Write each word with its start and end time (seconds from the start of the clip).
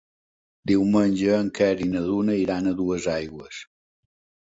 Diumenge 0.71 1.35
en 1.41 1.53
Quer 1.61 1.69
i 1.87 1.91
na 1.93 2.03
Duna 2.09 2.41
iran 2.47 2.67
a 2.67 2.77
Duesaigües. 2.83 3.65